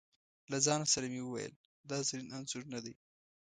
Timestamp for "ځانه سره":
0.65-1.05